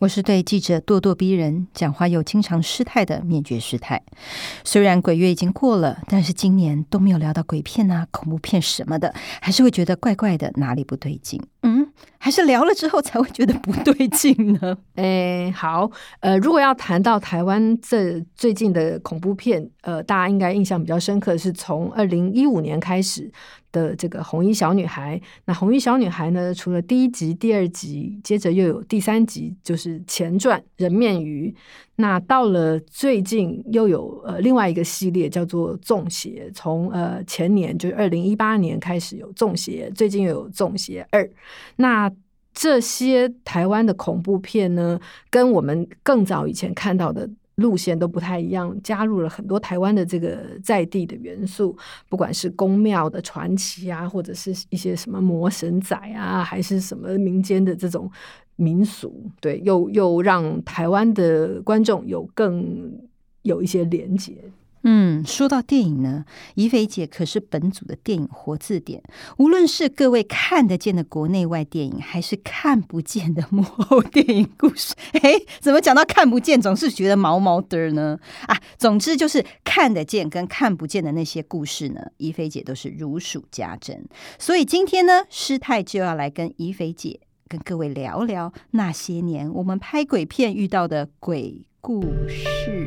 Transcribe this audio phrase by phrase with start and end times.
[0.00, 4.02] 我是对记者咄咄逼人、讲话又经常失态的灭绝师太。
[4.64, 11.38] 虽然鬼月已经过了，但是今年都没有聊到鬼片啊、恐怖片什么的，还是会觉得怪怪的，哪里不对劲？
[11.64, 11.86] 嗯，
[12.16, 14.74] 还是聊了之后才会觉得不对劲呢？
[14.96, 15.90] 诶，好，
[16.20, 23.30] 呃，如果要谈到台湾这最近的恐怖片，呃，大家应该印象比较深刻的，是从二零一五年开始。
[23.72, 26.52] 的这个红衣小女孩，那红衣小女孩呢？
[26.52, 31.50] 除了第一集、第二集，接着又有第三集，就是前传《人面鱼》。
[31.96, 41.22] 那到了最近，又有呃另外一个系列叫做《中邪》，从呃前年就是二零一八年开始有《中邪》，最近又有《中邪二》。
[41.76, 42.10] 那
[42.52, 47.28] 这些台湾的恐怖片呢，跟我们更早以前看到的。
[47.60, 51.76] 路线都不太一样，加入了很多台湾的这个在地的元素，
[52.08, 58.10] 不管是宫庙的传奇啊，或者是一些什么魔神仔啊，还是什么民间的这种
[58.56, 62.92] 民俗，对，又又让台湾的观众有更
[63.42, 64.34] 有一些连接。
[64.82, 69.02] 嗯，说到电影呢，怡菲姐可是本组的电影活字典。
[69.36, 78.18] 无论是各位看得见的国内外电影，还是看不见的幕后电影故事， 哎，怎么讲到看不见，总是觉得毛毛的呢？
[78.46, 84.08] 啊，总之就是看得见跟看不见的那些故事呢，怡菲姐都是如数家珍。
[84.38, 92.86] 所以今天呢，师太就要来跟怡菲姐跟各位聊聊那些年我们拍鬼片遇到的鬼故事。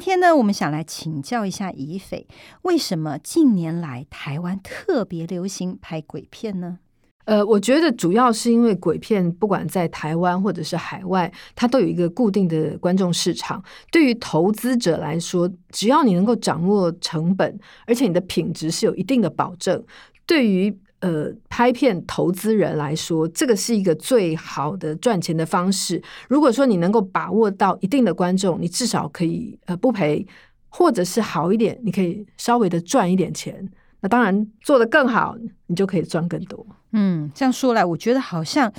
[0.00, 2.26] 今天呢，我们想来请教一下怡斐，
[2.62, 6.78] 为什么近年来台湾特别流行拍鬼片呢？
[7.26, 13.62] 呃，我觉得主要是因为鬼片不管在台湾或者是海外，它都有一个固定的观众市场。
[13.92, 19.84] 对于投资者来说，只要你能够掌握成本，而且你的品质是有一定的保证，
[20.24, 26.02] 对于呃，拍片投资人来说，这个是一个最好的赚钱的方式。
[26.28, 30.26] 如果说你能够把握到一定的观众，你至少可以呃不赔，
[30.68, 33.66] 或者是好一点，你可以稍微的赚一点钱。
[34.02, 36.66] 那当然做得更好，你就可以赚更多。
[36.92, 38.70] 嗯，这样说来，我觉得好像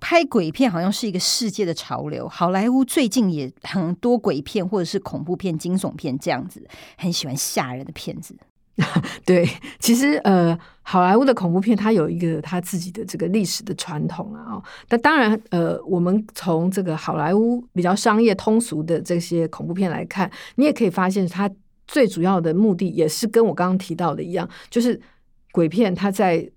[0.00, 2.28] 拍鬼片好像是一个世界的潮流。
[2.28, 8.34] 好莱坞最近也很多鬼片，或者是恐怖片、惊悚片这样子，很喜欢吓人的片子。
[9.26, 9.44] 对，
[9.80, 14.54] 其实呃，好莱坞的恐怖片它有一个它自己的这个历史的传统啊。
[14.54, 21.50] 哦，那当然呃，我们从这个好莱坞比较商业通俗的这些恐怖片来看，你也可以发现它
[21.88, 25.00] 最主要的目的也是跟我刚刚提到的一样，就是
[25.50, 26.48] 鬼片它在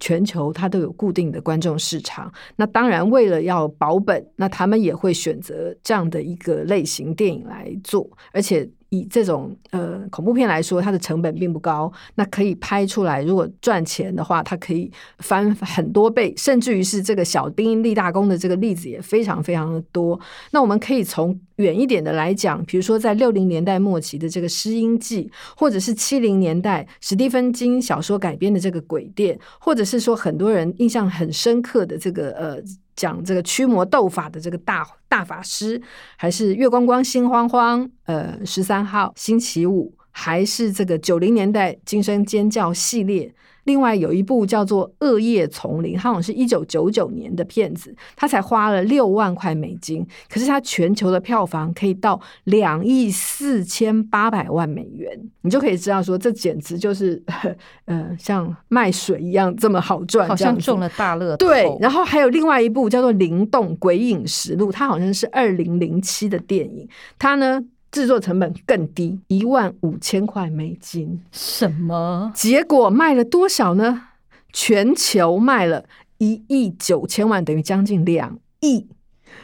[0.00, 2.32] 全球它都有固定的观众市场。
[2.56, 8.66] 那当然为了要保本，那他们也会选择这样的一个类型电影来做，而且。
[8.90, 13.22] 以这种呃恐怖片来说，它的成本并不高，那可以拍出来。
[13.22, 20.18] 如果赚钱的话，它可以翻很多倍，甚至于是这个小兵立大功的这个例子也非常非常的多。
[20.52, 25.24] 那我们可以从远一点的来讲，比如说在六零年代末期的这个《失音记》，
[25.56, 32.62] 或者是七零年代史蒂芬金小说改编的这个《鬼店》，或者是说很多人印象很深刻的这个呃。
[32.96, 35.80] 讲这个驱魔斗法的这个大大法师，
[36.16, 43.32] 还是月光光心慌慌，呃，十三号星期五，还是这个九零年代惊声尖叫系列。
[43.66, 57.22] 另外有一部叫做《恶夜丛林》，它好像是一九九九年的片子，它才花了六万块美金，可是它全球的票房可以到两亿四千八百万美元，你就可以知道说，这简直就是
[57.86, 61.46] 呃像卖水一样这么好赚，好像中了大乐透。
[61.46, 66.88] 对，然后还有另外一部叫做《灵动鬼影实录》，它好像是二零零七的电影，
[67.18, 67.62] 它呢。
[67.96, 71.18] 制作成本更低，一万五千块美金。
[71.32, 72.30] 什么？
[72.34, 74.08] 结果卖了多少呢？
[74.52, 75.86] 全球卖了
[76.18, 78.86] 一亿九千万，等于将近两亿。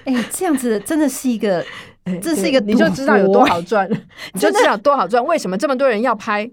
[0.05, 1.65] 哎，这样子真的是一个，
[2.21, 3.91] 这是一个，你就知道有多好赚，
[4.35, 5.25] 你就知道多好赚。
[5.25, 6.51] 为什么这么多人要拍？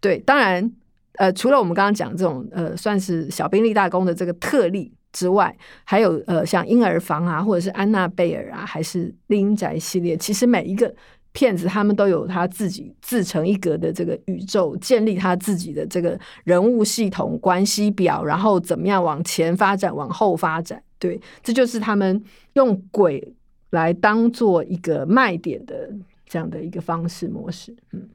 [0.00, 0.70] 对，当然
[1.16, 5.52] 呃，除了我们刚刚讲这种呃，算是小兵立大功的这个特例之外，
[5.82, 10.94] 还有呃，像婴儿房啊，或者是安娜贝尔啊，还是丽英宅系列，其实每一个
[11.32, 20.82] 骗子他们都有他自己自成一格的这个宇宙，建立他自己的这个人物系统关系表，然后怎么样往前发展，往后发展。
[20.98, 22.22] 对，这就是他们
[22.54, 23.34] 用鬼
[23.70, 25.90] 来当做一个卖点的
[26.26, 27.74] 这样的一个方式模式。
[27.92, 28.08] 嗯。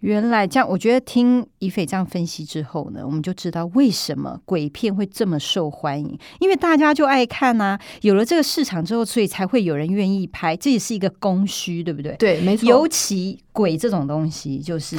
[0.00, 7.78] 原来这样，我觉得听以斐这样分析之后呢，我们就知道为什么鬼片会这么受欢迎，因为大家就爱看呐。
[8.02, 12.14] 有了这个市场之后，所以才会有人愿意拍，这也是一个供需，对不对？
[12.16, 12.68] 对，没错。
[12.68, 14.96] 尤其鬼这种东西，就是。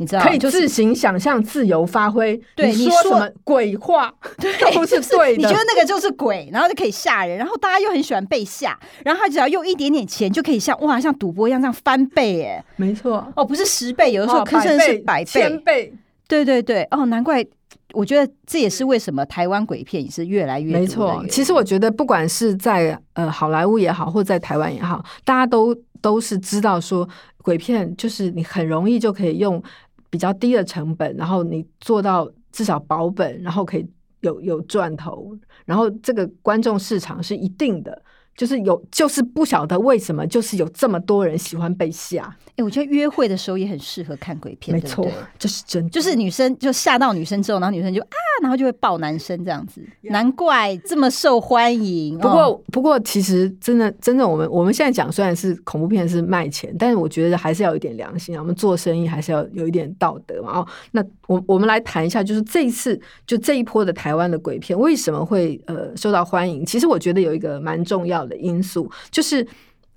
[0.00, 2.34] 你知道，可以自行想象、自由发挥。
[2.56, 4.10] 对，你说什么鬼话
[4.74, 5.36] 都是对的。
[5.36, 13.30] 你觉得那个就是鬼，然后就可以吓人，然后大家又很喜欢被吓，然后他只要用一点点钱就可以像哇，像赌博一样这样翻倍，哎，没错。
[13.36, 15.92] 哦，不是十倍，有的时候甚至是百倍、千倍。
[16.26, 17.44] 对对对，哦，难怪。
[17.92, 21.24] 我觉得这也是为什么台湾鬼片也是越来越没错。
[21.28, 27.08] 其实我觉得，不管是在呃好莱坞也好，或者在台湾也好，大家都都是知道说
[27.42, 29.60] 鬼片就是你很容易就可以用。
[30.10, 33.88] 比较低的成本，然后你做到至少保本，然后可以
[34.20, 35.34] 有有赚头，
[35.64, 38.02] 然后这个观众市场是一定的。
[38.36, 42.34] 就是有，就是不晓得为什么，就是有这么多人喜欢被吓。
[42.56, 45.06] 哎，我觉得约会的时候也很适合看鬼片，没错，
[45.38, 45.88] 这是真。
[45.90, 49.82] 就是女生就吓到女生之后，然后女生就啊，然后就会抱男生这样子。
[50.02, 52.18] 难怪这么受欢迎。
[52.18, 58.40] 不过，不过其实真的，真的，我们我们现在讲虽然是恐怖片是卖钱，但是我觉得还是要有一点良心啊。
[58.40, 60.60] 我们做生意还是要有一点道德嘛。
[60.60, 66.64] 哦，那我我们来谈一下，就是这一次就这一波的台湾的鬼片为什么会呃受到欢迎？
[66.64, 68.20] 其实我觉得有一个蛮重要。
[68.29, 69.46] 的的因素就是，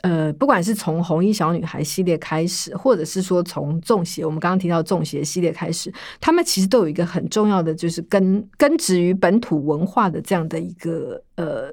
[0.02, 5.90] 呃，不管是从红衣小女孩系列开始，或者是说从中邪，我们刚刚提到中邪系列开始，
[6.20, 11.72] 他们其实都有一个很重要的，就是根根植于本土文化的这样的一个呃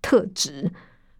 [0.00, 0.70] 特质。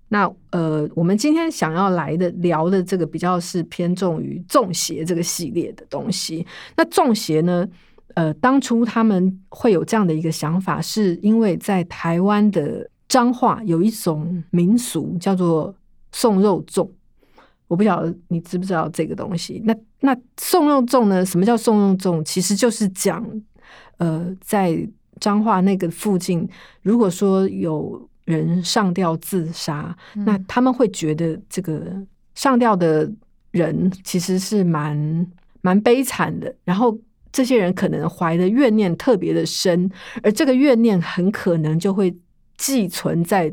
[0.08, 6.46] 那呃，我们今天想要来的聊的这个比较是偏重于中邪这个系列的东西。
[6.76, 7.68] 那中邪呢，
[8.14, 12.88] 呃，当初他们会有这样的一个想法，是因为在台湾的。
[13.12, 15.74] 彰化有一种民俗叫做
[16.12, 16.88] 送肉粽，
[17.68, 19.60] 我不晓得你知不知道这个东西。
[19.66, 21.22] 那那送肉粽呢？
[21.22, 22.24] 什么叫送肉粽？
[22.24, 23.22] 其实就是讲，
[23.98, 24.88] 呃，在
[25.20, 26.48] 彰化那个附近，
[26.80, 31.94] 如果说有人上吊自杀，那他们会觉得这个
[32.34, 33.12] 上吊的
[33.50, 35.26] 人其实是蛮
[35.60, 36.50] 蛮悲惨的。
[36.64, 36.98] 然后
[37.30, 39.90] 这些人可能怀的怨念特别的深，
[40.22, 42.16] 而这个怨念很可能就会。
[42.62, 43.52] 寄存在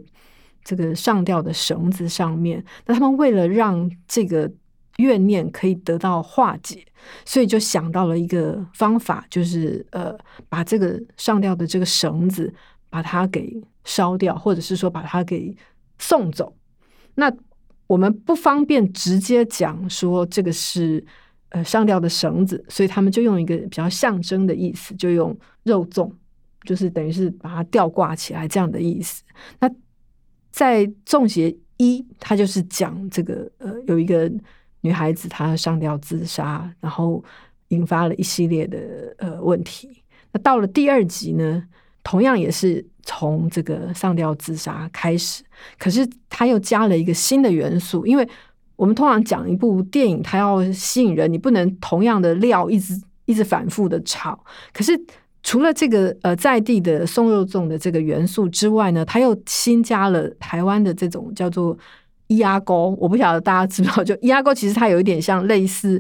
[0.64, 4.52] 这个上吊的绳子上面，那他们为了让这个
[4.98, 6.86] 怨念可以得到化解，
[7.26, 10.16] 所以就想到了一个方法，就是呃，
[10.48, 12.54] 把这个上吊的这个绳子
[12.92, 15.56] 把它给烧掉，或者是说把它给
[15.98, 16.54] 送走。
[17.16, 17.34] 那
[17.88, 21.04] 我们不方便直接讲说这个是
[21.50, 26.12] 呃上吊的绳子，所以他们就用一个比较象征的意思，就用肉粽。
[26.64, 29.24] 就是等于是把它吊挂起来这样的意思。
[29.60, 29.70] 那
[30.52, 34.30] 在《中邪一》，它就是讲这个呃，有一个
[34.82, 37.24] 女孩子她上吊自杀，然后
[37.70, 40.04] 引发了一系列的呃问题。
[40.34, 41.64] 那到了第二集呢，
[42.04, 45.44] 同样也是从这个上吊自杀开始，
[45.78, 48.28] 可是他又加了一个新的元素，因为
[48.76, 55.00] 我们通常讲一部电影，它要吸引人，你不能同样的料一直一直反复的炒，可是。
[55.42, 61.78] 除了这个呃在地的松肉粽的这个元素之外呢，它又新加了台湾的这种叫做
[62.28, 62.96] 鸭钩。
[63.00, 66.00] 我不晓得大家知不知道，就鸭钩其实它有一点像类似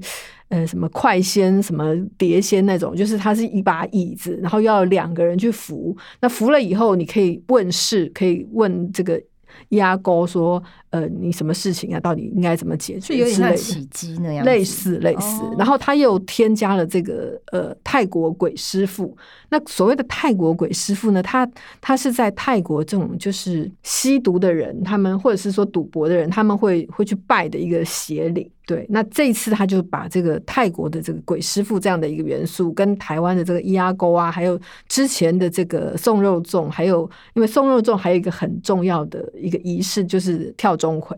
[0.49, 5.95] 呃什么快仙、什么碟仙那种，就是它是一把椅子，然后要两个人去扶。
[6.21, 9.21] 那扶了以后，你可以问事，可以问这个。
[9.69, 11.99] 压沟说：“呃，你什么事情啊？
[11.99, 13.15] 到底应该怎么解决？
[13.17, 15.43] 有点像起机那样，类似类似。
[15.57, 19.15] 然后他又添加了这个呃泰国鬼师傅。
[19.49, 21.23] 那所谓的泰国鬼师傅呢？
[21.23, 21.49] 他
[21.81, 28.49] 他是在泰国这种就是吸毒的人，他们或者是说赌博的人，他们会会去拜的一个邪灵。
[28.65, 41.17] 对，那这一次他就把这个泰国的这个鬼师傅这样的一个元素，跟台湾的这个压沟啊，还有之前的这个送肉粽，还有因为送肉粽还有一个很重要的一个仪式，就是跳钟馗，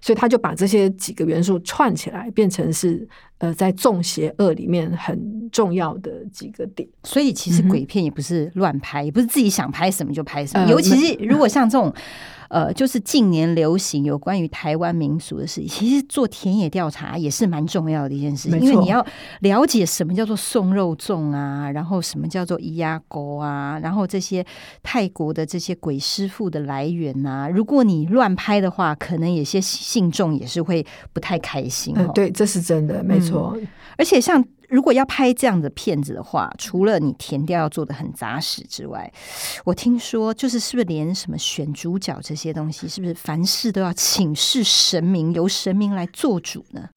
[0.00, 3.06] 所以他就把这些几个元素串起来，变成是
[3.38, 6.88] 呃在《重邪恶》里面很重要的几个点。
[7.04, 10.64] 所以其实鬼片也不是乱拍，也不是自己想拍什么就拍什么。
[10.64, 11.92] 呃尤其是如果像这种，
[12.50, 19.06] 呃，就是近年流行有关于台湾民俗的事情，其实做田野调查也是蛮重要的一件事情，因为你要
[19.40, 24.44] 了解什么叫做送肉粽啊，然后什么叫做咿呀沟啊，然后这些
[24.82, 33.56] 泰国的这些鬼师傅的来源啊、如果你乱拍的话，可能有些信众也是会不太开心哦。，呃对，这是真的，没错。
[33.96, 39.12] 而且像如果要拍这样的片子的话，除了你填调要做的很扎实之外，
[39.64, 46.88] 我听说就是是不是连什么选主角这些东西，是不是凡事都要请示神明，由神明来做主呢？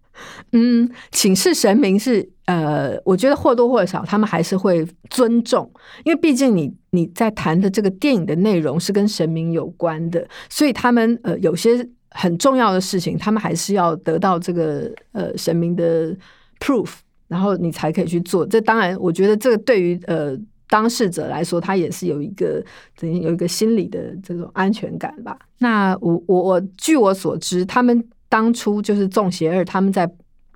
[0.51, 5.70] 嗯，请示神明是呃，我觉得或多或少他们还是会尊重，
[6.06, 16.15] 因为毕竟你你在谈的这个电影的内容是跟神明有关的，所以他们呃有些很重要的事情，他们还是要得到这个呃神明的
[16.60, 16.89] proof，
[17.34, 18.46] 然后你才可以去做。
[18.46, 20.38] 这当然，我觉得这个对于呃。
[20.70, 22.63] 当事者来说，他也是有一个
[22.98, 25.38] 等于有一个心理的这种安全感吧。
[25.60, 30.10] 那我我我据我所知，他们当初就是《众邪二》，他们在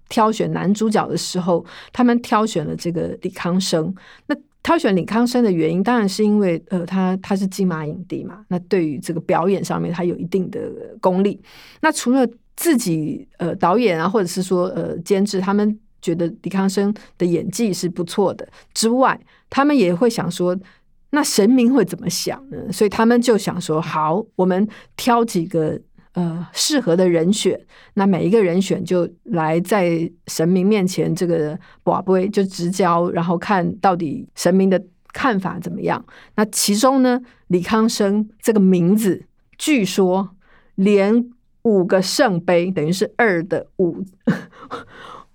[0.10, 3.94] 挑选男主角的时候，他们挑选了这个李康生。
[4.26, 10.60] 那挑选李康生的原因，当然是因为呃，他他是金马影帝嘛，那对于这个表演上面，他有一定的
[11.00, 11.40] 功力。
[11.82, 20.58] 那除了自己呃导演啊，或者是说呃监制，他们觉得李康生的演技是不错的之外，他们也会想说。
[21.12, 22.70] 那神明会怎么想呢？
[22.70, 25.80] 所以他们就想说，好，我们挑几个
[26.12, 27.58] 呃适合的人选，
[27.94, 36.06] 那每一个人选就来在神明面前这个宝贝就直交，然后看到底神明的看法怎么样。
[36.36, 39.24] 那其中呢，李康生这个名字，
[39.58, 40.32] 据说
[40.76, 41.30] 连
[41.62, 44.04] 五个圣杯，等于是二的五。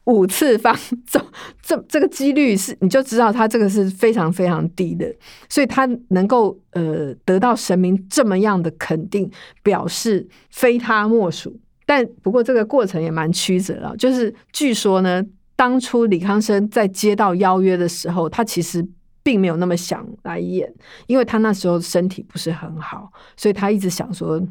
[0.05, 1.25] 五次方， 这
[1.63, 5.07] 这这个几率是，你就知道他这个是非常非常低的，
[5.49, 9.31] 所以他能够呃得到神明这么样的肯定，
[9.63, 11.57] 表示非他莫属。
[11.87, 15.23] 但不过这个过程也蛮曲折了，就是据说呢，
[15.55, 18.85] 当初李康生在接到邀约的时候，他其实
[19.23, 20.73] 并没有那么想来演，
[21.07, 24.43] 因为他那时候身体不是很好，所以他一直想说。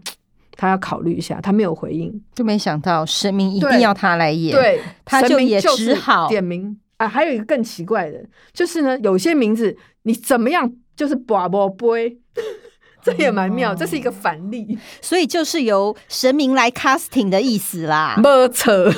[0.61, 7.07] 他要考虑一下，他没有回应，就没想到神明一定要他来演，对，他就也只好点名啊。
[7.07, 12.15] 还有一个更奇怪的，就是呢，有些名字你怎么样就是把不杯，
[13.01, 18.13] 这也蛮妙，这是一个反例，所以就是由神明来 casting 的意思啦。
[18.21, 18.93] 没扯。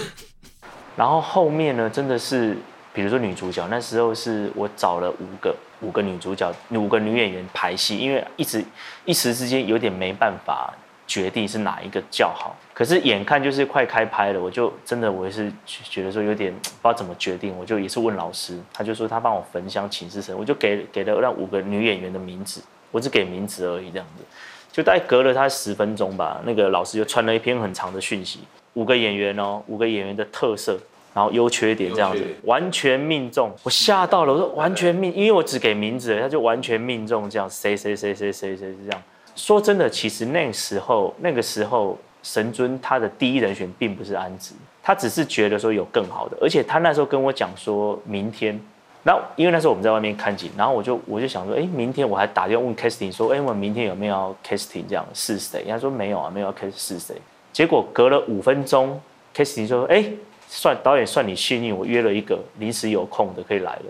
[0.97, 2.57] 然后后面呢，真的是，
[2.93, 8.61] 比如说女主角，那时候是我找了五个五个女主角，五个女演员排戏，因为一直
[9.05, 10.73] 一时之间有点没办法
[11.07, 12.55] 决定是哪一个较好。
[12.73, 24.23] 可是眼看就是快开拍了，我就真的我也是觉得说有点不知道怎么决定，我就也是问老师，他就说他帮我焚香请示神，我就给给了那五个女演员的名字，我只给名字而已这样子。
[24.71, 28.39] 就大概隔了他十分钟吧，那个老师就传了一篇很长的讯息，
[28.73, 30.79] 五个演员哦，五个演员的特色，
[31.13, 39.03] 然后优缺点这样子，完全命中，我吓到了，我说完全命，因为我只给名字，他就完全命中这样，谁谁谁谁谁谁这样。
[39.35, 48.59] 说真的，其实那时候那个时候神尊他的第一人选并不是安子，他只是觉得说有更好的，而且他那时候跟我讲说明天。
[49.05, 55.65] 然后，因为那时候我们在外面看景，然后我就我就想说，哎，明天我还打电话问 casting 说，哎，我明天有没有要 casting 这样是谁？
[55.67, 57.13] 他说没有啊，没有要 cast 是谁。
[57.51, 58.97] 结果隔了五分钟
[59.35, 60.05] ，casting 说，哎，
[60.47, 63.85] 算导演算你幸运，我约了一个临时有空的可以来了。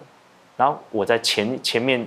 [0.57, 2.03] 然后我在前前面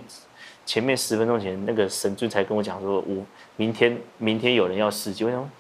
[0.67, 3.25] 前面十分钟前，那个神尊才跟我讲说，我
[3.57, 5.51] 明天明天有人要试镜，我想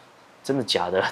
[0.42, 1.02] 真的假的？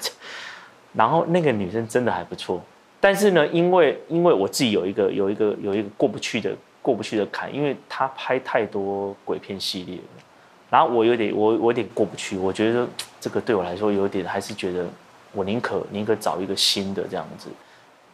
[0.93, 2.61] 然后那个女生真的还不错，
[2.99, 10.23] 但是呢，因为因为我自己有一个有一个有一个过不去的过不去的坎，因为她拍太多鬼片系列了，
[10.69, 12.87] 然后我有点我我有点过不去，我觉得
[13.19, 14.85] 这个对我来说有点还是觉得
[15.31, 17.49] 我宁可宁可找一个新的这样子。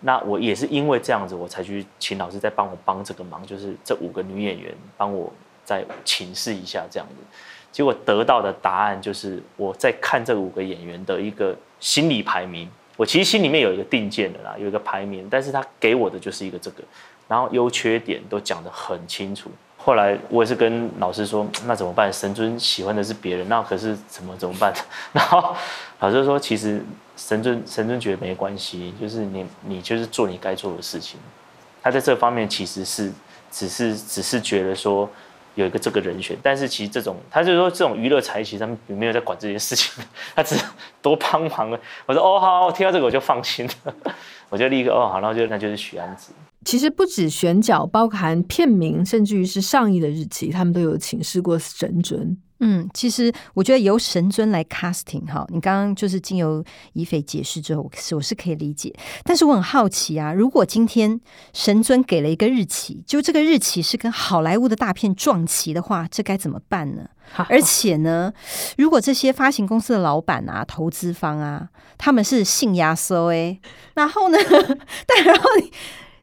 [0.04, 5.32] 那我也是因为这样子，我才去请老师再帮我帮这个忙，就是这五个女演员帮我
[5.64, 7.16] 再请示一下这样子。
[7.72, 16.84] 结果得到的答案就是我在看这五个演员的一个心理排名，我其实心里面有一个定见的啦，有一个排名，但是他给我的就是一个这个，
[17.28, 19.50] 然后优缺点都讲得很清楚。
[19.78, 22.12] 后来我也是跟老师说，那怎么办？
[22.14, 24.72] 神尊喜欢的是别人，那可是怎么怎么办？
[25.12, 25.56] 然后
[26.02, 26.80] 老师说，其实
[27.16, 31.20] 神尊神尊觉得没关系，就是你你就是做你该做的事情。
[31.82, 33.12] 他在这方面其实是
[33.50, 35.10] 只是只是觉得说，
[35.56, 40.04] 有一个这个人选，但是其实这种，他就说这种娱乐财其实他们没有在管这件事情，
[40.36, 40.56] 他只
[41.02, 41.80] 多帮忙了。
[42.06, 43.94] 我说哦好，听到这个我就放心了，
[44.50, 46.32] 我就立刻哦好，然后就那就是许安子。
[46.64, 52.38] 其实不止选角，包含片名，甚至于是上映的日期，他们都有请示过神尊。
[52.64, 56.64] 嗯，其实我觉得由神尊来 casting 哈，你刚刚就是经由
[56.94, 58.94] 怡斐解释之后，我是我是可以理解。
[59.24, 61.20] 但是我很好奇啊，如果今天
[61.54, 67.10] 神尊给了一个日期，就这个日期是跟好莱坞的大片撞齐的话，这该怎么办呢？
[67.50, 68.32] 而且呢，
[68.78, 73.60] 如果这些发行公司的老板啊、投资方啊，他们是信压缩哎，
[73.96, 74.38] 然后呢，
[75.08, 75.72] 但然后你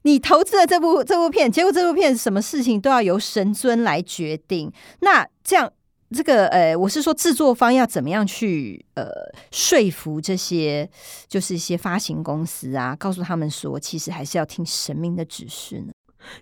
[0.03, 5.73] 你投资了这部这部片，结果这部片什么事情都要由神尊来决定，那这样。
[6.11, 9.07] 这个呃，我是说制作方要怎么样去呃
[9.51, 10.89] 说服这些
[11.29, 15.93] 就是一些发行公司啊，告诉他们说，其实还是要听神明的指示呢。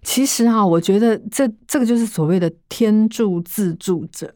[0.03, 4.35] 其实啊，我觉得这这个就是所谓的天助自助者。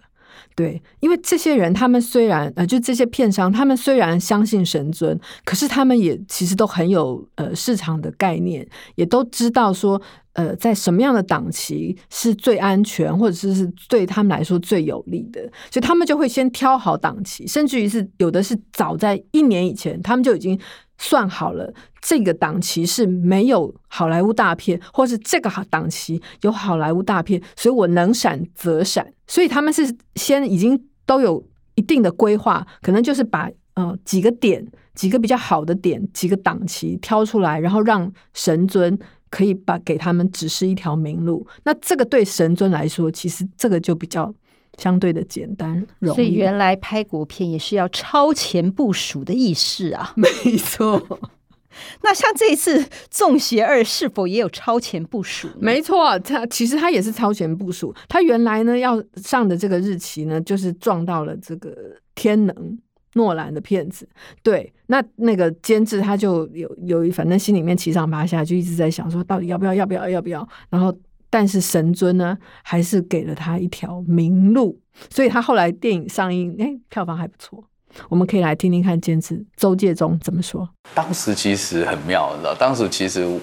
[0.54, 10.00] 对，因为这些人，他们虽然呃，就这些片商，他们虽然相信神尊，可是他们也其实都很有呃市场的概念，也都知道说。
[10.35, 15.42] 呃，在什么样的档期是最安全，或者是是对他们来说最有利的，
[15.73, 20.59] 所以他们就会先挑好档期，甚至于是有的是早在一年以前，他们就已经
[21.00, 31.42] 算好了这个档期是没有好莱坞大片，或是这个档期有好莱坞大片，所以我能闪则闪，所以他们是先已经都有
[31.75, 34.64] 一定的规划，可能就是把呃几个点、
[34.95, 38.99] 几个比较好的点、几个档期挑出来，然后让神尊。
[39.33, 44.35] 可以把给他们指示一条明路，那这个对神尊来说，其实这个就比较
[44.79, 46.17] 相对的简单容易。
[46.17, 51.21] 所以原来拍国片也是要超前部署的意识啊， 没错。
[52.03, 55.49] 那像这一次《中邪二》是否也有超前部署？
[55.59, 57.95] 没错，它其实它也是超前部署。
[58.09, 61.75] 它原来呢要上的这个日期呢，就是撞到了这个
[62.15, 62.79] 天能。
[63.15, 64.09] 诺兰的片子，
[64.41, 70.49] 对，那那个监制他就有有一，反正心里面七上八下，就一直在想说，到底要不要，要不要，要不要。
[70.69, 70.97] 然后，
[71.31, 77.65] 但是神尊呢，还是给了他一条明路，所以他后来电影上映，哎，票房还不错。
[78.09, 80.69] 我们可以来听听看监制周介中怎么说。
[80.95, 83.41] 当时其实很妙，你知道，当时其实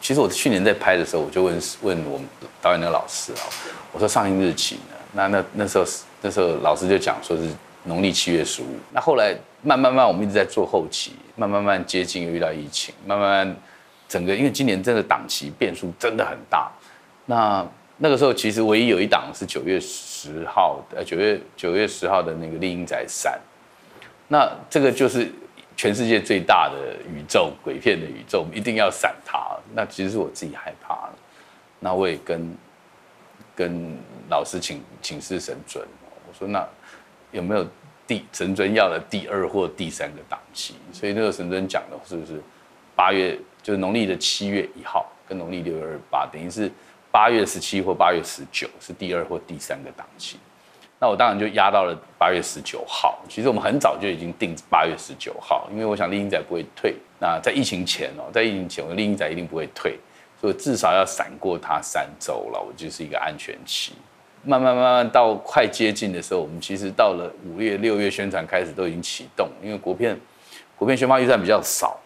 [0.00, 2.28] 其实我去年在拍的时候，我就问问我们
[2.62, 3.42] 导演那个老师啊，
[3.92, 4.80] 我说上映日期呢？
[5.14, 5.84] 那那那时候
[6.22, 7.48] 那时候老师就讲说是。
[7.86, 13.56] 农历七月十五，那后来慢慢慢，我们一直在做后期，慢慢慢接近，又遇到疫情，慢慢慢，
[14.08, 16.72] 整个因为今年真的档期变数真的很大。
[17.26, 17.66] 那
[17.98, 23.32] 那个时候其实唯一有一档是九月十号，呃，九月九月十号的那个《丽英仔三》，
[24.28, 25.30] 那这个就是
[25.76, 29.56] 全世界最大的宇宙鬼片的宇宙，一定要闪它。
[29.74, 31.14] 那其实是我自己害怕了，
[31.80, 32.56] 那我也跟
[33.54, 33.96] 跟
[34.28, 35.84] 老师请请示神尊，
[36.28, 36.66] 我说那。
[37.32, 37.66] 有没有
[38.06, 40.74] 第神尊要的第二或第三个档期？
[40.92, 42.40] 所以那个神尊讲的是不是
[42.94, 46.70] 八月，就是农历的七月一号跟农历六月二八，等于是
[47.14, 50.36] 八月十七或八月十九是第二或第三个档期。
[50.98, 53.16] 那我当然就压到了八月十九号。
[53.28, 56.96] 其实我们很早就已经定八月十九号，因为我想丽英仔不会退。
[57.20, 59.96] 那在疫情前哦，在疫情前，我丽英仔一定不会退，
[60.40, 63.92] 所以至少要闪过它三周了，我就是一个安全期。
[64.42, 70.18] 慢慢慢慢到快接近的时候，我们其实到了五月六月宣传开始都已经启动，因为国片
[70.74, 71.96] 国片宣发预算比较少，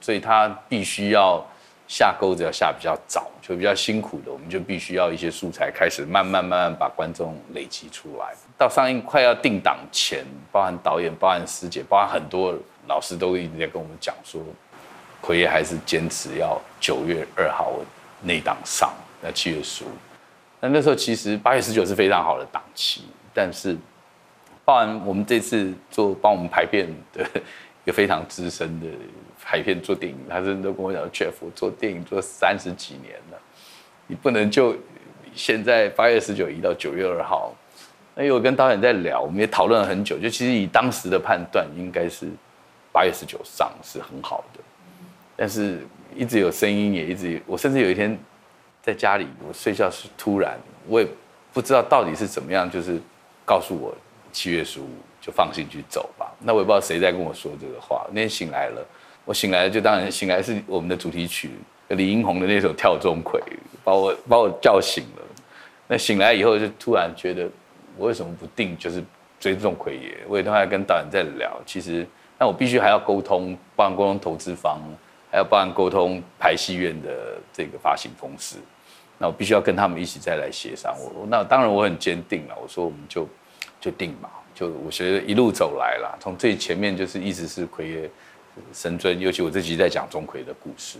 [0.00, 1.46] 所以它必须要
[1.88, 8.34] 下钩子要下比较早，就比较辛苦的，我们就必须要一些素材开始慢慢慢慢把观众累积出来。
[8.58, 12.54] 到上映快要定档前，包含导演、包含师姐、包含很多
[12.86, 14.40] 老师都一直在跟我们讲说，
[15.22, 17.72] 奎爷还是坚持要九月二号
[18.20, 19.88] 那档上，那七月十五。
[20.60, 23.74] 那那时候其实八月十九是非常好的档期，但是，
[24.64, 27.24] 包含我们这次做帮我们排片的
[27.84, 28.86] 一个非常资深的
[29.48, 33.38] 海片做电影，他是都跟我讲，Jeff 做电影做三十几年了，
[34.06, 34.76] 你不能就
[35.34, 37.54] 现在八月十九移到九月二号。
[38.14, 42.28] 那因为我跟导演在聊，我们也讨论了很久，就其实以当时的判断，应该是
[42.92, 44.60] 八月十九上是很好的，
[45.34, 48.18] 但是一直有声音，也一直我甚至有一天。
[48.80, 51.06] 在家里，我睡觉是突然，我也
[51.52, 52.98] 不知道到底是怎么样，就是
[53.44, 53.94] 告诉我
[54.32, 54.88] 七月十五
[55.20, 56.32] 就放心去走吧。
[56.38, 58.06] 那我也不知道谁在跟我说这个话。
[58.10, 58.82] 那天醒来了，
[59.28, 61.50] 我醒来就当然醒来是我们的主题曲
[61.88, 63.38] 李英红的那首《跳钟馗》，
[63.84, 65.22] 把我把我叫醒了。
[65.86, 67.46] 那醒来以后就突然觉得，
[67.98, 69.04] 我为什么不定就是
[69.38, 70.16] 追钟馗爷？
[70.26, 72.06] 我也都还跟导演在聊，其实
[72.38, 74.80] 那我必须还要沟通，帮沟通投资方。
[75.30, 78.56] 还要帮人沟通排戏院的这个发行公司，
[79.18, 80.96] 那我必须要跟他们一起再来协商。
[80.98, 83.28] 我那当然我很坚定了，我说我们就
[83.78, 88.10] 就定嘛，就我觉得一路走来了，从最前面就是一直是奎爷
[88.72, 90.98] 神尊，尤其我这集在讲钟馗的故事，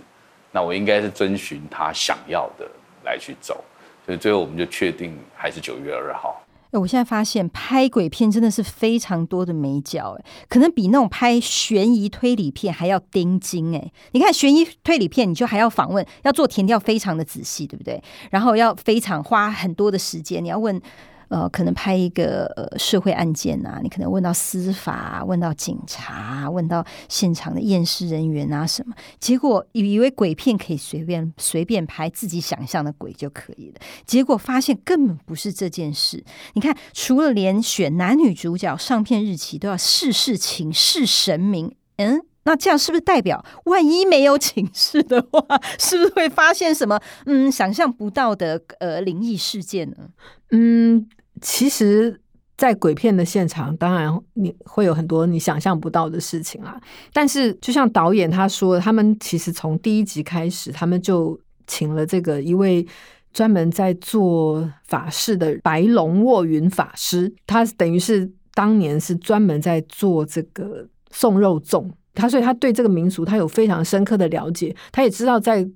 [0.53, 2.69] 那我应该是遵循他想要的
[3.05, 3.63] 来去走，
[4.05, 6.43] 所以最后我们就确定还是九月二号。
[6.71, 18.03] 哎，我现在发现拍鬼片真的是非常多的美角，哎，可能比那种拍悬疑推理片还要盯紧，哎，你看悬疑推理片，你就还要访问，要做填调非常的仔细，对不对？
[18.31, 20.81] 然后要非常花很多的时间，你要问。
[21.29, 36.25] 呃，可能拍一个呃社会案件啊，你可能问到司法，问到警察，问到现场的验尸人员啊什么，结果以为鬼片可以随便随便拍自己想象的鬼就可以了，结果发现根本不是这件事。
[36.55, 45.43] 你看，除了连选男女主角上片日期都要事事请示神明，嗯，那这样是不是代表万一没有请示的话，
[45.79, 49.97] 是不是会发现什么嗯想象不到的呃灵异事件呢？
[50.53, 51.07] 嗯。
[51.41, 52.21] 其实，
[52.57, 56.81] 在鬼片的现场，当然你会有很多你想象不到的事情啦。
[57.13, 62.87] 但是，就像导演他说，他们其实从第一集开始，他们就请了这个一位
[63.33, 75.69] 专门在做法事的白龙卧云法师，他等于是当年是专门在做这个送肉粽，他所以他对这个民俗他有非常深刻的了解，他也知道在。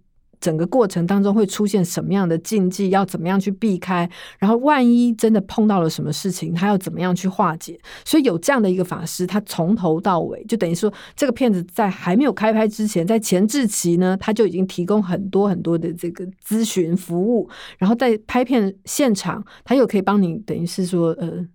[0.43, 4.11] 整个过程当中会出现什么样的禁忌，要怎么样去避开？
[4.41, 7.79] 然后万一真的碰到了什么事情，他要怎么样去化解？
[8.05, 21.47] 所以有这样的一个法师，他从头到尾就等于说，这个片子在还没有开拍之前，在前置期呢，他就已经提供很多很多的这个咨询服务，然后在拍片现场，他又可以帮你等于是说，呃，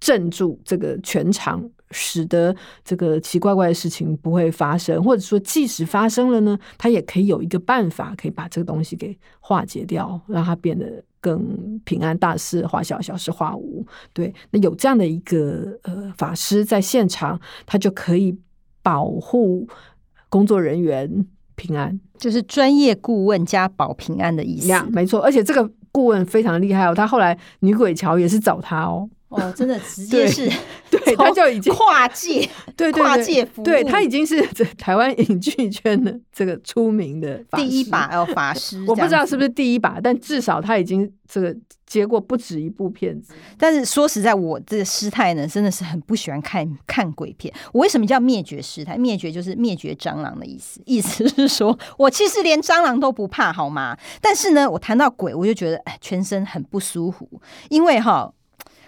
[0.00, 1.70] 镇住这个全场。
[1.96, 2.54] 使得
[2.84, 13.86] 这个奇怪怪的事情不会发生，或者说即使发生了呢，他也可以有一个办法，可以把这个东西给化解掉，让它变得更平安，大事化小，小事化无。
[14.12, 18.36] 对，那有这样的一个呃法师在现场，他就可以
[18.82, 19.68] 保护
[20.28, 24.72] 工作人员平安，就是专业顾问加保平安的意思。
[24.90, 29.08] 没错，而且这个顾问非常厉害哦，他后来女鬼桥也是找他哦。
[29.34, 30.50] 哦，真的直接是，
[30.90, 41.54] 对，他就已经跨界，对跨界服务，对他已经是这台湾影剧圈的这个出名的第一把哦法师，我不知道是不是第一把，但至少他已经这个
[41.86, 43.34] 接过不止一部片子。
[43.58, 47.52] 但是说实在，我这个师太呢，真的是很不喜欢看看鬼片。
[47.72, 48.96] 我为什么叫灭绝师太？
[48.96, 53.96] 灭绝就是灭绝蟑螂的意思，意思是说我其实连蟑螂都不怕，好吗？
[54.20, 57.28] 但是呢，我谈到鬼，我就觉得哎，全身很不舒服，
[57.68, 58.32] 因为哈。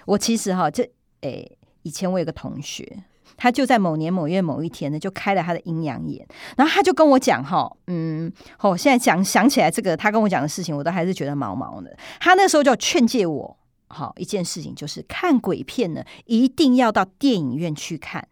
[0.06, 0.88] 我其实哈，这
[1.20, 3.04] 诶，以前我有个同学，
[3.36, 11.96] 他就在某年某月某一天呢，就开了他的阴阳眼，然后他就跟我讲哈，嗯，哦，现在讲想起来这个他跟我讲的事情，我都还是觉得毛毛的。
[12.20, 13.56] 他那时候就劝诫我，
[13.88, 18.28] 好一件事情就是看鬼片呢，一定要到电影院去看。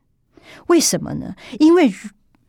[0.69, 1.35] 为什么呢？
[1.59, 1.93] 因为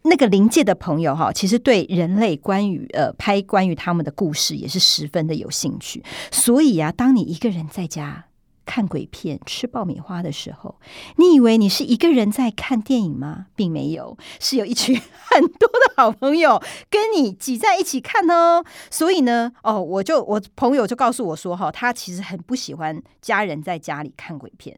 [0.04, 8.26] 那个临界的朋友哈，其实对人类关于呃拍关于他们的故事也是十分的有兴趣，所以啊，当你一个人在家。
[8.66, 10.80] 看鬼片、吃爆米花的时候，
[11.18, 13.48] 你以为你是一个人在看电影吗？
[13.56, 18.64] 并没有，是有一群很多的好朋友跟你挤在一起看哦。
[18.92, 24.78] 所以呢，哦，我就我朋友就告诉我说，哈，他其实很不喜欢家人在家里看鬼片，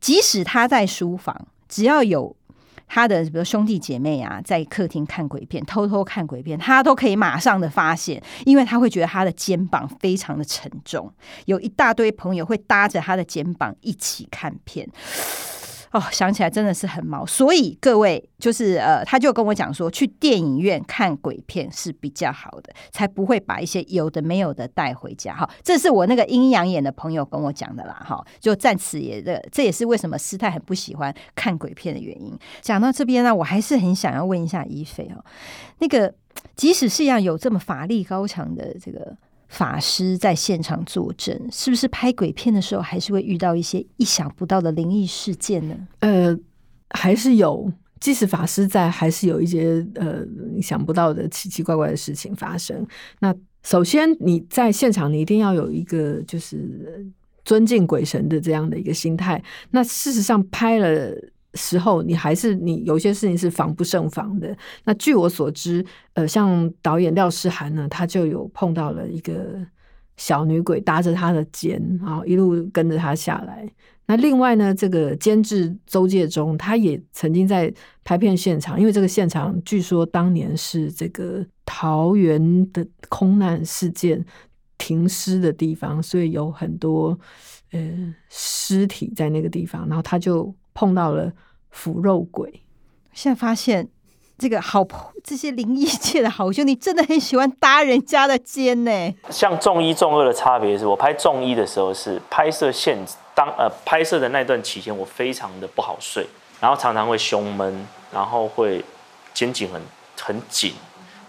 [0.00, 2.37] 即使他在书房，只要有。
[2.88, 11.12] 他的比如兄弟姐妹啊，在客厅看鬼片，偷偷看鬼片，他都可以马上的发现，因为他会觉得他的肩膀非常的沉重，
[11.44, 14.88] 有一大堆朋友会搭着他的肩膀一起看片。
[15.92, 25.34] 哦，想起来真的是很毛，所以各位就是呃，他就跟我讲说，去电影院看鬼片是比较好的，才不会把一些有的没有的带回家。
[25.34, 27.94] 哈，这是我那个阴阳眼的朋友跟我讲的啦。
[28.06, 32.36] 哈，就在此也这这也是为什么师太很不喜欢看鬼片的原因。
[32.60, 35.24] 讲到这边呢，我还是很想要问一下一菲哦，
[35.78, 36.14] 那个
[36.54, 39.16] 即使是要有这么法力高强的这个。
[39.48, 45.76] 法师在现场作证，是不是拍鬼片的时候还是会遇到一些意想不到的灵异事件呢？
[46.00, 46.38] 呃，
[46.90, 50.22] 还是有，即使法师在，还是有一些呃
[50.62, 52.86] 想不到的奇奇怪怪的事情发生。
[53.20, 57.06] 那首先你在现场，你一定要有一个就是
[57.44, 59.42] 尊敬鬼神的这样的一个心态。
[59.70, 61.12] 那事实上拍了。
[61.58, 64.56] 时候，你还是你有些事情是防不胜防的。
[64.84, 69.58] 那据我所知，呃，像导演廖诗涵呢，他就有碰到了一个
[70.16, 73.68] 小女鬼搭着他的肩，然后一路跟着他下来。
[74.06, 77.70] 那另外呢，这个监制周介中，他也曾经在
[78.04, 84.24] 拍片现场，因为这个现场据说当年是这个桃园的空难事件
[84.78, 87.18] 停尸的地方，所以有很多
[87.72, 91.30] 呃尸体在那个地方，然后他就碰到了
[91.70, 92.62] 腐肉鬼。
[93.12, 93.88] 现在发现
[94.38, 94.86] 这个好
[95.24, 99.14] 这些灵异界的好兄弟真的很喜欢搭人家的肩呢。
[99.30, 102.96] 像重一重二的差别是我拍重一的时候是拍摄现
[103.34, 106.26] 当呃拍摄的那段期间，我非常的不好睡，
[106.60, 108.84] 然后常常会胸闷，然后会
[109.34, 109.82] 肩颈很
[110.20, 110.72] 很紧，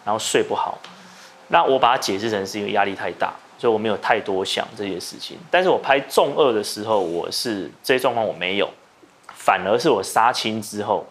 [0.06, 0.78] 然后睡不好。
[1.48, 5.36] 那我把它解释成是因为压力太大，所以我没有太多想这些事情。
[5.50, 8.70] 但是我拍重二的时候，我是这些状况我没有，
[9.50, 11.04] 反而是我杀青之后，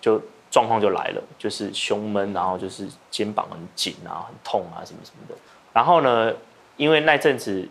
[0.00, 5.34] 就状况就来了，就是胸闷，然后就是肩膀很紧啊，很痛啊，什么什么的。
[5.72, 6.32] 然后呢，
[6.76, 7.68] 因为那阵子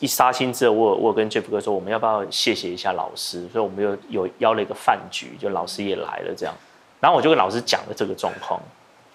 [0.00, 3.48] 一杀青之后，我我跟 Jeff 哥说，我们要不要谢谢一下老师？
[3.48, 6.54] 所以我们又有邀了一个饭局，就老师也来了这样。
[7.00, 8.60] 然后我就跟老师讲了这个状况，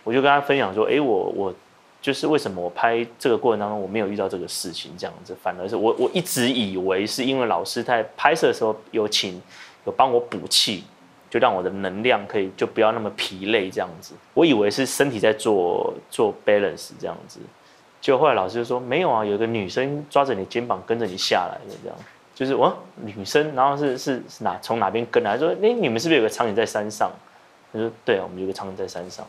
[0.03, 1.53] 我就跟他分享说，哎，我我。
[2.01, 9.41] 就是为什么我拍这个过程当中我没有遇到这个事情这样子，反而是我我一直以为是因为老师在拍摄的时候有请
[9.85, 10.83] 有帮我补气，
[11.29, 14.13] 就让我的能量可以就不要那么疲累这样子。
[14.33, 17.39] 我以为是身体在做做 balance 这样子，
[18.01, 21.97] 结果后来老师就说没有啊，有个女生抓着你肩膀跟着你下来的这样，
[22.33, 27.11] 就是我女生，然后是是哪从哪边跟来，说哎你们是不是有个场景在山上？
[27.73, 29.25] 他说对啊，我们有个场景在山上，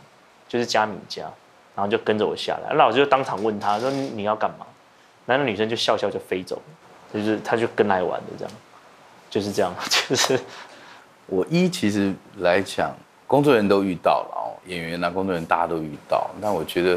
[0.49, 1.31] 就是佳敏家。
[1.73, 4.67] 然后就跟着我下来，那老师就当场问他说：“你要干嘛？”
[5.25, 6.61] 然后女生就笑笑就飞走，
[7.15, 8.53] 就是他就跟来玩的这样，
[9.31, 9.73] 就是这样，
[10.09, 10.39] 就是
[11.27, 12.95] 我一其实来讲，
[13.27, 16.29] 工作人员都遇到了哦，演员啊，工作人员大家都遇到。
[16.41, 16.91] 那我觉得，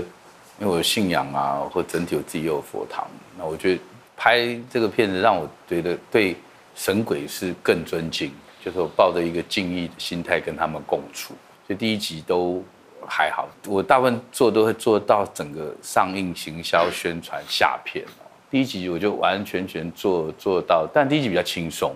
[0.60, 3.82] 因为我有信仰啊，或整体我自己有佛堂，那我觉得
[4.18, 6.36] 拍这个片子让我觉得对
[6.76, 8.34] 神鬼是更尊敬，
[8.66, 11.36] 就是我抱着一个敬意的心态跟他们共处。
[11.68, 12.62] 所以第一集都。
[13.06, 18.06] 还好，我大部分做都会做到整个上映、行销、宣传、下片。
[18.50, 21.94] 第一集我就完完全全做做到，但第一集比较轻松，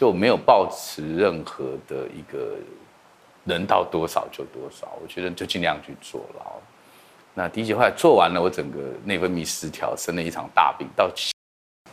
[0.00, 2.56] 就没有抱持任何的一个
[3.44, 6.42] 能到多少就多少，我觉得就尽量去做了。
[7.34, 11.12] 那第一集后来做完了，我整个内分泌失调，生了一场大病，到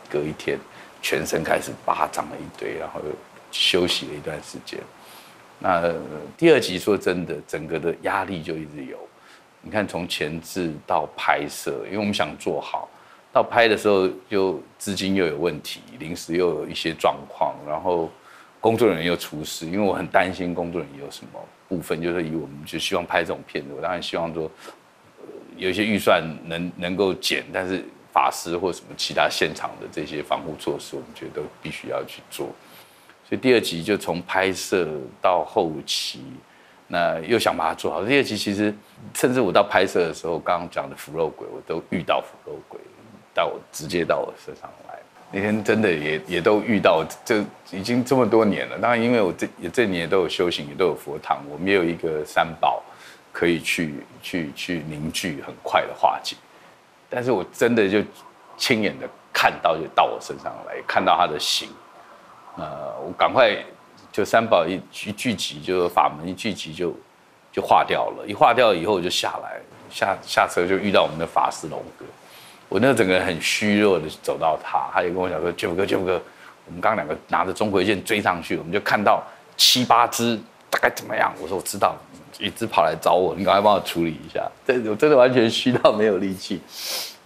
[0.08, 0.58] 隔一天
[1.02, 3.14] 全身开始巴长了一堆，然后又
[3.52, 4.80] 休息了一段时间。
[5.58, 5.92] 那
[6.38, 8.96] 第二集说真的，整个的压力就一直有。
[9.60, 12.88] 你看，从前置到拍摄，因为我们想做好，
[13.38, 18.10] 到拍的时候又资金又有问题，临时又有一些状况，然后
[18.58, 24.50] 工作人员又出事，因为我很担心工作人员有什么部分，就是以我们就希望拍这种片子，我当然希望说
[25.56, 32.48] 有一些预算能能够减，但是法师或什么其他现场的这些防护措施，我们觉得都必须要去做。
[33.28, 34.88] 所以第二集就从拍摄
[35.22, 36.24] 到后期，
[36.88, 38.04] 那又想把它做好。
[38.04, 38.74] 第二集其实，
[39.14, 42.80] 甚至我到拍摄的时候，刚刚讲的腐肉鬼，我都遇到腐肉鬼，
[43.38, 44.98] 到我直接到我身上来。
[45.30, 48.78] 那天真的也也都遇到，这已经这么多年了。
[48.78, 52.82] 当然，因为我这也这年都有修行，也都有佛堂，我们也有一个三宝
[53.30, 56.34] 可以去去去凝聚，很快的化解。
[57.10, 58.02] 但是我真的就
[58.56, 61.68] 亲眼的看到，就到我身上来，看到他的形。
[62.56, 63.54] 呃，我赶快
[64.10, 66.94] 就三宝一一聚集，就法门一聚集就
[67.52, 68.26] 就化掉了。
[68.26, 72.06] 一化掉以后，我就下来下下车就遇到我们的法师龙哥。
[72.68, 76.20] 我那整个很虚弱的走到他，他也跟我讲说：“九哥，九哥，
[76.66, 79.22] 我们刚两个拿着钟馗剑追上去，我们就看到
[79.56, 80.38] 七八只，
[80.70, 81.96] 大概怎么样？”我说：“我知道，
[82.38, 86.60] 一只跑来找我，你赶快帮我处理一下。”这我真的完全虚到没有力气。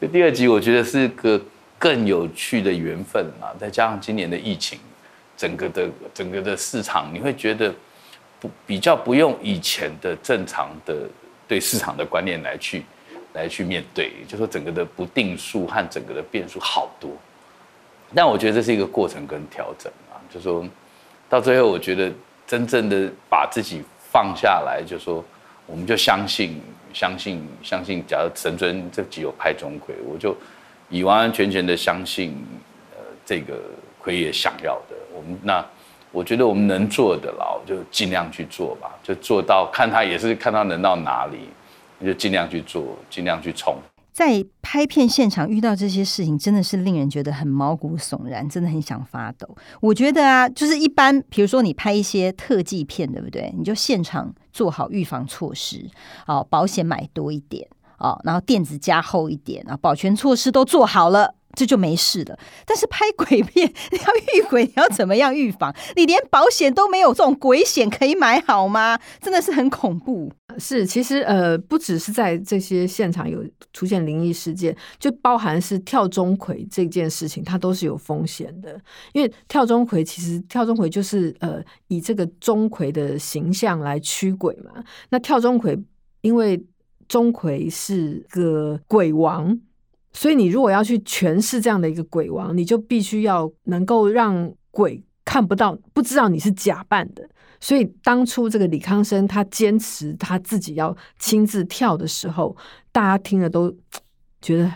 [0.01, 1.41] 这第二集我觉得是个
[1.79, 4.79] 更有趣的缘分啊，再加上今年的疫情。
[5.35, 7.75] 整个的整个的市场，你会觉得
[8.39, 10.95] 不比较不用以前的正常的
[11.49, 12.85] 对市场的观念来去
[13.33, 17.11] 来去面对，就说整个的不定数和整个的变数好多。
[18.14, 20.64] 但我觉得这是一个过程跟调整啊，就说
[21.29, 22.12] 到最后，我觉得
[22.47, 25.25] 真正的把自己放下来，就说
[25.64, 26.61] 我们就相信
[26.92, 30.37] 相信相信，假如神尊这集有拍钟馗，我就
[30.90, 32.37] 以完完全全的相信
[32.90, 33.59] 呃这个
[33.99, 34.97] 奎爷想要的。
[35.14, 35.64] 我们那，
[36.11, 41.49] 我觉得我们能做的了，就尽量去做吧，就做到看他也是看他能到哪里，
[42.05, 43.77] 就尽量去做，尽量去冲。
[44.12, 49.57] 在拍片现场遇到这些事情，真的是令人觉得很毛骨悚然，真的很想发抖。
[49.81, 53.51] 我觉得啊，就是一般，比如说你拍一些特技片，对不对？
[53.57, 55.88] 你就现场做好预防措施，
[56.27, 57.67] 哦，保险买多一点，
[57.99, 61.35] 哦，然后垫子加厚一点，啊，保全措施都做好了。
[61.55, 64.05] 这就没事了，但是拍鬼片， 你要
[64.37, 65.75] 遇鬼，你要怎么样预防？
[65.97, 68.99] 你连保险都没有，这种鬼险可以买好吗？
[69.21, 70.33] 真的是很恐怖。
[70.59, 78.79] 是，其实呃，不只是在这些现场有出现灵异事件，就包含是跳钟馗这件事情，它都是有风险的。
[79.12, 84.85] 因为跳钟馗其实跳钟馗就是呃以这个钟馗的形象来驱鬼嘛。
[85.11, 85.83] 那跳钟馗，
[86.21, 86.62] 因为
[87.09, 89.59] 钟馗是个鬼王，
[90.12, 97.29] 所以你如果要去诠释这样的一个鬼王，你就必须要能够让鬼看不到、不知道你是假扮的。
[97.61, 102.57] 所以当初这个李康生他坚持他自己要亲自跳的时候，
[102.90, 103.72] 大家听了都
[104.40, 104.70] 觉得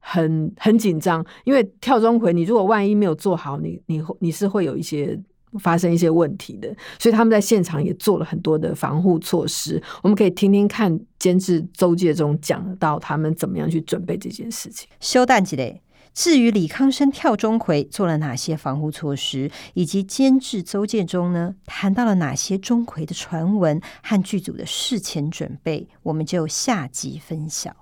[0.00, 5.18] 很很紧张，因为跳钟馗，你如果万一没有做好，你你你是会有一些
[5.58, 6.68] 发生一些问题的。
[6.98, 9.82] 所以他们在现场也做了很多的防护措施。
[10.02, 14.88] 我们可以听听看监制周介中讲到他们怎么样去准备这件事情。
[15.00, 15.80] 休蛋几嘞？
[16.12, 27.74] 至于李康生跳钟馗做了哪些防护措施，以及监制邹建中呢谈到了哪些钟馗的传闻和剧组的事前准备，我们就下集分享。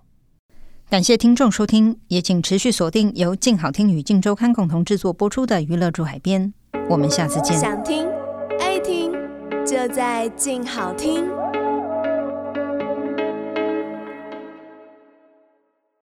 [0.88, 6.48] 感谢听众收听，也请持续锁定由静好听与静周刊共同制作播出的《娱乐驻海边》，
[6.88, 7.56] 我们下次见。
[7.56, 8.06] 想听
[8.60, 9.12] 爱听，
[9.64, 11.28] 就在静好听。